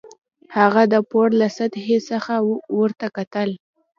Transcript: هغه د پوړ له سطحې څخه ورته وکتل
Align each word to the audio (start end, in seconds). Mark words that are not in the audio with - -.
هغه 0.57 0.83
د 0.93 0.95
پوړ 1.09 1.27
له 1.41 1.47
سطحې 1.57 1.97
څخه 2.09 2.33
ورته 2.79 3.05
وکتل 3.15 3.49